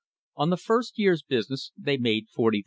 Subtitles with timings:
[0.35, 2.59] On the first year's business they made $40,000.